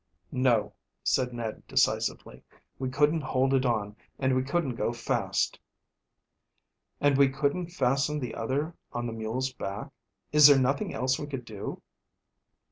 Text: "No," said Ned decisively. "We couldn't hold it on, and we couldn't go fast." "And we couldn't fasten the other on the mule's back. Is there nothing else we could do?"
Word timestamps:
"No," 0.31 0.73
said 1.03 1.31
Ned 1.31 1.67
decisively. 1.67 2.41
"We 2.79 2.89
couldn't 2.89 3.21
hold 3.21 3.53
it 3.53 3.67
on, 3.67 3.95
and 4.17 4.35
we 4.35 4.41
couldn't 4.41 4.73
go 4.73 4.91
fast." 4.93 5.59
"And 6.99 7.15
we 7.19 7.29
couldn't 7.29 7.67
fasten 7.69 8.17
the 8.19 8.33
other 8.33 8.73
on 8.91 9.05
the 9.05 9.13
mule's 9.13 9.53
back. 9.53 9.89
Is 10.31 10.47
there 10.47 10.57
nothing 10.57 10.91
else 10.91 11.19
we 11.19 11.27
could 11.27 11.45
do?" 11.45 11.83